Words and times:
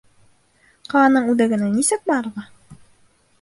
Ҡаланың 0.93 1.27
үҙәгенә 1.33 1.69
нисек 1.75 2.09
барырға? 2.13 2.47